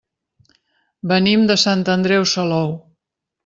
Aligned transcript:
Venim 1.11 1.45
de 1.53 1.59
Sant 1.67 1.87
Andreu 1.99 2.29
Salou. 2.35 2.77